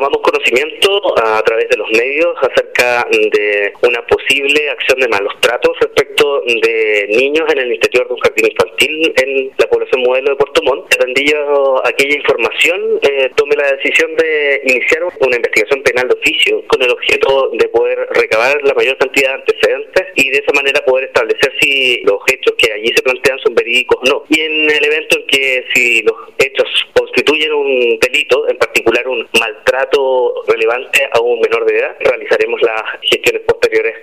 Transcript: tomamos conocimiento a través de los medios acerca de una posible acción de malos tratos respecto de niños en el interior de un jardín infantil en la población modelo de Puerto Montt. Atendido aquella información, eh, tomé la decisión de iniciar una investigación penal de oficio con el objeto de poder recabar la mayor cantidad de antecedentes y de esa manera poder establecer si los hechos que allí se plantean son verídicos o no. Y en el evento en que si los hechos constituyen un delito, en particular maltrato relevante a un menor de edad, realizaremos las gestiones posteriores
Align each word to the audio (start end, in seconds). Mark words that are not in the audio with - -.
tomamos 0.00 0.22
conocimiento 0.22 1.14
a 1.22 1.42
través 1.42 1.68
de 1.68 1.76
los 1.76 1.86
medios 1.90 2.34
acerca 2.40 3.06
de 3.10 3.70
una 3.82 4.00
posible 4.06 4.70
acción 4.70 4.98
de 4.98 5.08
malos 5.08 5.34
tratos 5.40 5.76
respecto 5.78 6.40
de 6.40 7.06
niños 7.10 7.44
en 7.52 7.58
el 7.58 7.74
interior 7.74 8.08
de 8.08 8.14
un 8.14 8.20
jardín 8.20 8.46
infantil 8.46 9.12
en 9.22 9.50
la 9.58 9.66
población 9.68 10.00
modelo 10.00 10.30
de 10.30 10.36
Puerto 10.36 10.62
Montt. 10.62 10.94
Atendido 10.94 11.86
aquella 11.86 12.16
información, 12.16 12.98
eh, 13.02 13.30
tomé 13.36 13.56
la 13.56 13.72
decisión 13.72 14.16
de 14.16 14.62
iniciar 14.64 15.04
una 15.04 15.36
investigación 15.36 15.82
penal 15.82 16.08
de 16.08 16.14
oficio 16.14 16.62
con 16.68 16.82
el 16.82 16.90
objeto 16.90 17.50
de 17.52 17.68
poder 17.68 17.98
recabar 18.12 18.56
la 18.64 18.72
mayor 18.72 18.96
cantidad 18.96 19.28
de 19.28 19.34
antecedentes 19.34 20.06
y 20.14 20.30
de 20.30 20.38
esa 20.38 20.52
manera 20.54 20.82
poder 20.86 21.08
establecer 21.08 21.52
si 21.60 22.00
los 22.04 22.20
hechos 22.32 22.54
que 22.56 22.72
allí 22.72 22.88
se 22.96 23.02
plantean 23.02 23.38
son 23.40 23.54
verídicos 23.54 23.98
o 24.00 24.04
no. 24.08 24.24
Y 24.30 24.40
en 24.40 24.70
el 24.70 24.84
evento 24.84 25.18
en 25.18 25.26
que 25.26 25.64
si 25.74 26.02
los 26.02 26.16
hechos 26.38 26.68
constituyen 26.94 27.52
un 27.52 27.98
delito, 27.98 28.48
en 28.48 28.56
particular 28.56 28.99
maltrato 29.80 30.42
relevante 30.46 31.08
a 31.12 31.20
un 31.20 31.40
menor 31.40 31.64
de 31.64 31.78
edad, 31.78 31.96
realizaremos 32.00 32.60
las 32.62 32.82
gestiones 33.02 33.42
posteriores 33.46 33.99